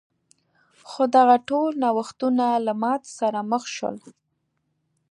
[0.89, 3.95] خو دغه ټول نوښتونه له ماتې سره مخ شول.